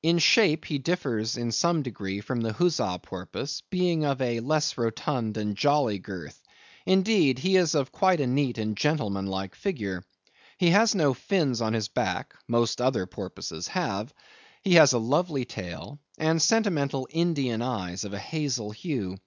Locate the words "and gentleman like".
8.58-9.56